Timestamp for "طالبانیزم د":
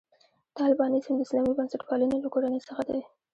0.57-1.21